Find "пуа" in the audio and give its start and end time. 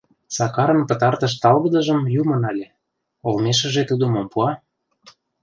4.33-4.49